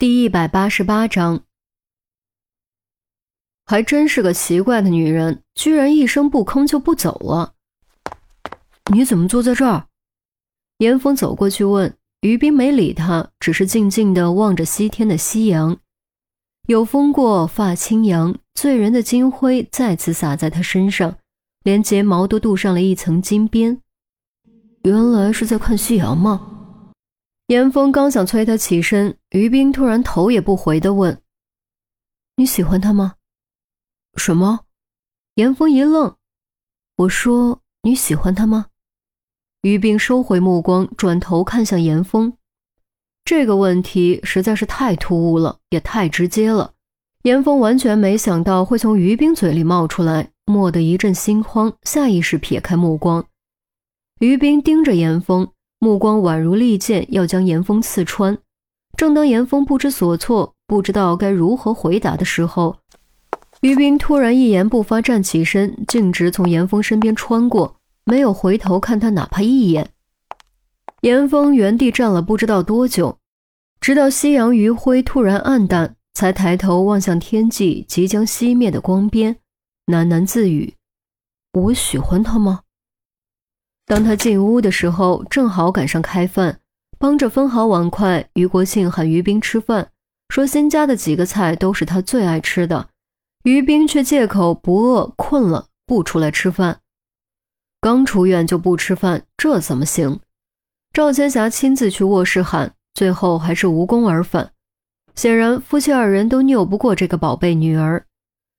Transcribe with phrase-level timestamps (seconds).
[0.00, 1.42] 第一百八十八章，
[3.66, 7.52] 还真是个奇怪的女人，居然一声不吭就不走了。
[8.90, 9.88] 你怎么坐在这儿？
[10.78, 11.94] 严峰走过去问。
[12.22, 15.76] 于冰没理他，只是静静的望着西天的夕阳。
[16.66, 21.18] 有风过，发轻扬，醉人的金辉再次洒在他身上，
[21.62, 23.82] 连睫毛都镀上了一层金边。
[24.84, 26.49] 原来是在看夕阳吗？
[27.50, 31.20] 严峰刚想催他起身，于冰突然头也不回的问
[32.38, 33.16] ：“你喜欢他吗
[34.14, 34.60] ？”“什么？”
[35.34, 36.14] 严峰一愣。
[36.94, 38.66] “我说你喜欢他吗？”
[39.62, 42.34] 于冰收回目光，转头看向严峰。
[43.24, 46.74] 这个问题实在是太突兀了，也太直接了。
[47.24, 53.26] 严峰完全没想到会从于冰嘴里冒出来，蓦地一阵心慌，下意识撇开目光。
[54.20, 55.50] 于冰盯着严峰，
[55.80, 58.38] 目光宛如利剑，要将严峰刺穿。
[58.96, 62.76] 正当严峰不知所措，不知道该如何回答的时候，
[63.62, 67.76] 于冰突然一言不发站起身，径直从严峰身边穿过。
[68.04, 69.88] 没有回头看他哪怕一眼，
[71.00, 73.18] 严峰原地站了不知道多久，
[73.80, 79.36] 直到夕阳余晖突然暗淡，才抬头望向天际即将熄灭的光边，
[79.86, 80.74] 喃喃自语
[81.54, 82.60] ：“我喜欢他吗？”
[83.90, 86.60] 当他进屋的时候，正好赶上开饭，
[86.96, 88.24] 帮着分好碗筷。
[88.34, 89.90] 于国庆喊于冰吃饭，
[90.28, 92.90] 说新加的几个菜都是他最爱吃的，
[93.42, 96.78] 于冰却借口不饿、困了，不出来吃饭。
[97.80, 100.20] 刚出院就不吃饭，这怎么行？
[100.92, 104.52] 赵千霞亲自去卧室喊，最后还是无功而返。
[105.16, 108.06] 显然，夫妻二人都拗不过这个宝贝女儿。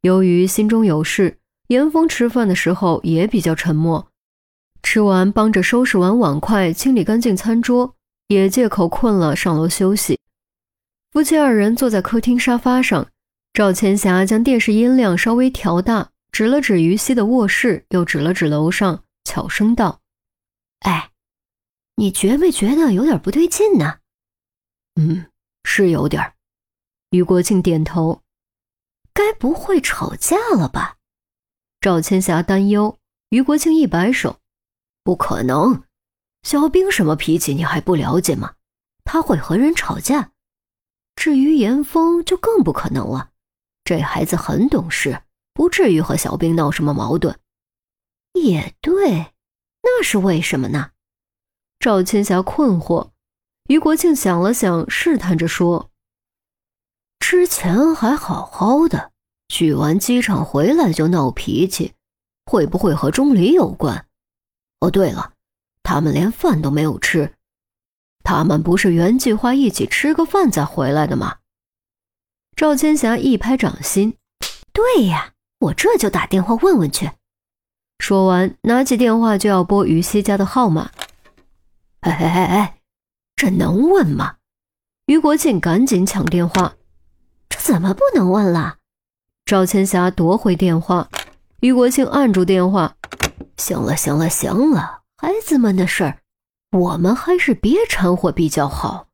[0.00, 4.08] 由于心中有事，严峰吃饭的时候也比较沉默。
[4.82, 7.94] 吃完，帮着收拾完碗筷，清理干净餐桌，
[8.28, 10.18] 也借口困了上楼休息。
[11.10, 13.08] 夫妻二人坐在客厅沙发上，
[13.52, 16.10] 赵千霞将电视音量稍微调大。
[16.32, 20.00] 指了指于西的卧室，又指了指楼上，悄声道
[20.80, 21.10] ：“哎，
[21.96, 23.98] 你觉没觉得有点不对劲呢
[24.98, 25.26] ？”“嗯，
[25.64, 26.32] 是有点。”
[27.12, 28.22] 于国庆点头。
[29.12, 30.96] “该不会吵架了吧？”
[31.82, 32.96] 赵千霞担忧。
[33.28, 34.38] 于国庆一摆手
[35.04, 35.82] ：“不可能，
[36.42, 38.54] 小兵什么脾气你还不了解吗？
[39.04, 40.32] 他会和人吵架。
[41.16, 43.30] 至于严峰，就更不可能了。
[43.84, 45.22] 这孩子很懂事。”
[45.54, 47.38] 不至于和小兵闹什么矛盾，
[48.32, 49.34] 也对，
[49.82, 50.92] 那是为什么呢？
[51.78, 53.10] 赵千霞困惑。
[53.68, 55.90] 于国庆想了想，试探着说
[57.20, 59.12] ：“之前还好好的，
[59.48, 61.92] 去完机场回来就闹脾气，
[62.46, 64.06] 会不会和钟离有关？
[64.82, 65.34] 哦，对了，
[65.82, 67.34] 他们连饭都没有吃，
[68.24, 71.36] 他们不是原计划一起吃个饭再回来的吗？”
[72.56, 74.16] 赵千霞一拍掌心
[74.74, 75.30] ：“对呀。”
[75.62, 77.12] 我这就打电话问问去。
[78.00, 80.90] 说完，拿起电话就要拨于西家的号码。
[82.00, 82.78] 哎哎哎哎，
[83.36, 84.38] 这能问吗？
[85.06, 86.74] 于国庆赶紧抢电话。
[87.48, 88.78] 这怎么不能问了？
[89.44, 91.08] 赵千霞夺回电话。
[91.60, 92.96] 于国庆按住电话。
[93.62, 96.18] 行了行了行了，孩子们的事儿，
[96.72, 99.06] 我们还是别掺和比较好。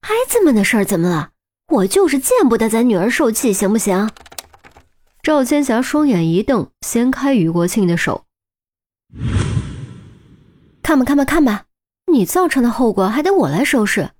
[0.00, 1.30] 孩子们的事儿怎么了？
[1.72, 4.08] 我就是见不得咱女儿受气，行不行？
[5.24, 8.26] 赵千霞双眼一瞪，掀开于国庆的手，
[10.80, 11.64] 看吧看吧看吧，
[12.12, 14.10] 你造成的后果还得我来收拾。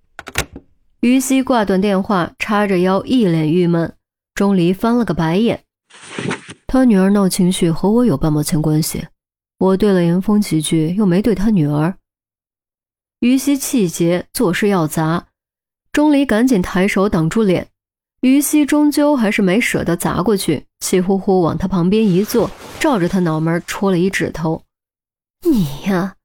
[0.98, 3.94] 于西挂断电话，叉着腰，一脸郁闷。
[4.34, 5.62] 钟离翻了个白眼，
[6.66, 9.06] 他女儿闹情绪和我有半毛钱关系？
[9.58, 11.96] 我对了严峰几句，又没对他女儿。
[13.20, 15.28] 于西气结，做事要砸。
[15.92, 17.68] 钟离赶紧抬手挡住脸。
[18.20, 22.50] 于西终究还是没舍得砸过去，气呼呼往他旁边一坐，
[22.80, 24.62] 照着他脑门戳了一指头
[25.46, 26.16] ：“你呀，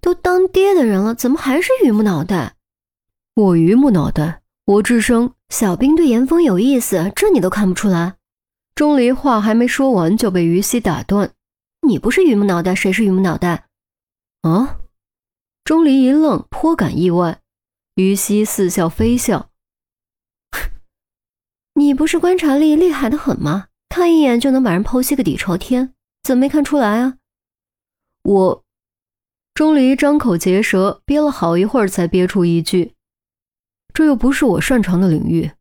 [0.00, 2.56] 都当爹的人了，怎么还是榆木脑袋？
[3.34, 5.34] 我榆木脑袋，我智商。
[5.48, 8.16] 小兵对严峰有意思，这你都看不出来？”
[8.74, 11.32] 钟离话还没说完就被于西打断
[11.86, 13.68] ：“你不是榆木脑袋，谁是榆木脑袋？”
[14.42, 14.80] 啊！
[15.64, 17.40] 钟离一愣，颇感意外。
[17.94, 19.50] 于西似笑非笑。
[21.74, 23.68] 你不是观察力厉害的很吗？
[23.88, 27.18] 看一眼就能把人剖析个底朝天，怎么没看出来啊？
[28.22, 28.64] 我，
[29.52, 32.94] 钟离张口结舌，憋了好一会儿才憋出一句
[33.92, 35.52] ：“这又不是我擅长的领域。”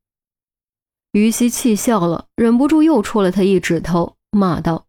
[1.12, 4.88] 于西气笑了，忍不住又戳了他一指头，骂道：“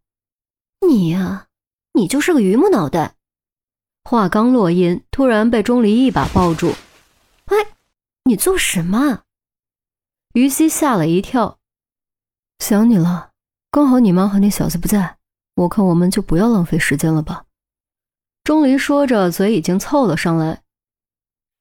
[0.86, 1.48] 你呀，
[1.94, 3.14] 你就是个榆木脑袋！”
[4.04, 6.74] 话刚落音，突然被钟离一把抱住
[7.46, 7.56] ：“哎，
[8.24, 9.22] 你做什么？”
[10.34, 11.58] 于西吓了一跳，
[12.58, 13.30] 想你了，
[13.70, 15.18] 刚好你妈和那小子不在，
[15.54, 17.44] 我看我们就不要浪费时间了吧。
[18.42, 20.62] 钟离说着，嘴已经凑了上来。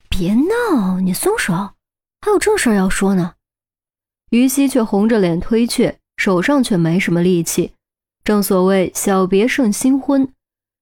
[0.09, 3.35] 别闹，你松手，还有正事要说呢。
[4.31, 7.75] 于西却红着脸推却，手上却没什么力气。
[8.23, 10.31] 正所谓小别胜新婚，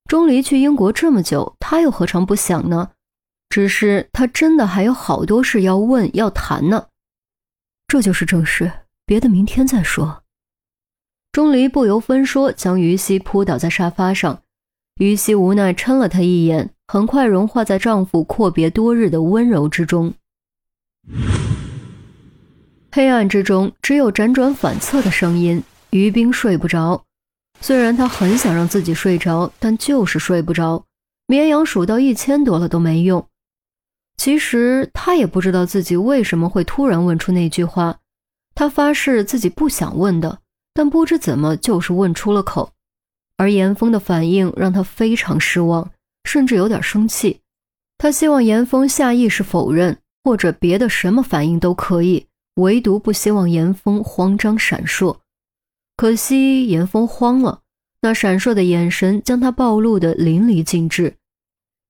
[0.06, 2.90] 钟离去英国这么久，他又何尝不想呢？
[3.48, 6.86] 只是他真的还有好多事要问要谈呢。
[7.88, 8.70] 这就是正事，
[9.04, 10.22] 别的明天再说。
[11.32, 14.42] 钟离不由分说，将于西扑倒在沙发上。
[15.00, 20.12] 于西无奈嗔了他一眼，很快融化在丈夫阔别多日的温柔之中。
[22.92, 25.62] 黑暗之中，只有辗转反侧的声音。
[25.90, 27.04] 于冰睡不着，
[27.60, 30.84] 虽然他很想让自己睡着，但就是睡不着。
[31.26, 33.26] 绵羊数到一千多了都没用。
[34.16, 37.98] 其实他也不知道自己为什么会突然问出那句话，
[38.54, 40.40] 他发誓自己不想问的，
[40.74, 42.72] 但不知怎么就是问出了口。
[43.36, 45.90] 而严峰的反应让他非常失望，
[46.24, 47.40] 甚至有点生气。
[47.96, 52.26] 他希望严峰下意识否认，或者别的什么反应都可以，
[52.56, 55.16] 唯独不希望严峰慌张闪烁。
[56.00, 57.60] 可惜严峰慌了，
[58.00, 61.16] 那闪烁的眼神将他暴露的淋漓尽致。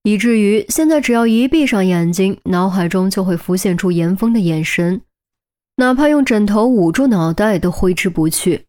[0.02, 5.02] 以至于现在，只要一闭上眼睛，脑海中就会浮现出严峰的眼神，
[5.76, 8.64] 哪怕用枕头捂住脑袋都挥之不去。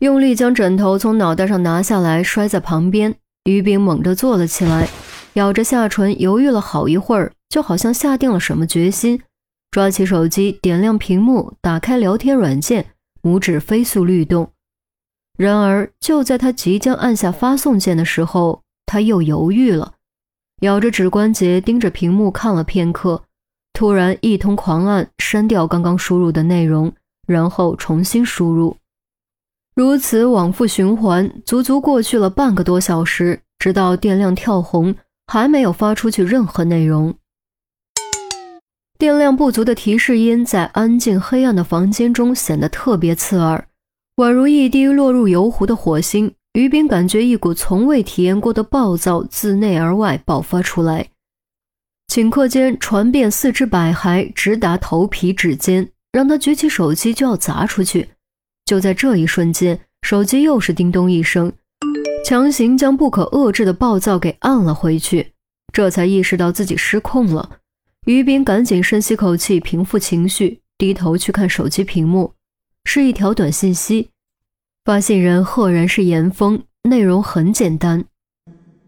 [0.00, 3.14] 用力将枕头从脑袋上拿下来，摔在旁边。
[3.44, 4.88] 于冰猛地坐了起来，
[5.34, 9.22] 咬着下唇，犹豫了好一会儿，就好像下定了什么决心，
[9.70, 12.86] 抓起手机，点亮屏幕，打开聊天软件，
[13.22, 14.50] 拇指飞速律动。
[15.36, 19.94] 然而，就在他即将按下发送键的时候，他又犹豫了。
[20.62, 23.22] 咬着指关节，盯着屏幕看了片刻，
[23.74, 26.90] 突然一通狂按，删掉刚刚输入的内容，
[27.26, 28.78] 然后重新输入，
[29.74, 34.94] 如此往复循环，足足过去了半个多小时，直到电量跳红，
[35.26, 37.14] 还没有发出去任何内容。
[38.98, 43.68] 电量不足的提示音在安静黑暗的房间中显得特别刺耳，
[44.16, 46.32] 宛如一滴落入油壶的火星。
[46.54, 51.08] 于斌感觉一股从未体验过的暴躁自内而外爆发出来，
[52.08, 58.08] 顷刻间传遍四肢百骸，直达头皮指尖，让他举起手机就要砸出去。
[58.64, 61.52] 就在这一瞬间，手机又是叮咚一声，
[62.24, 65.34] 强行将不可遏制的暴躁给按了回去。
[65.74, 67.58] 这才意识到自己失控了。
[68.06, 72.32] 于斌赶紧深吸口气，平复情绪，低头去看手机屏幕，
[72.88, 74.10] 是一条短信息。
[74.84, 78.04] 发信人赫然是严峰，内容很简单：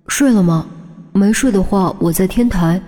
[0.07, 0.69] 睡了吗？
[1.13, 2.81] 没睡的话，我在天台。